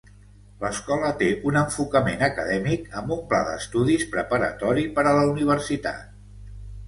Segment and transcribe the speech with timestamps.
[0.61, 6.19] L'escola té un enfocament acadèmic amb un pla d'estudis preparatori per a la universitat.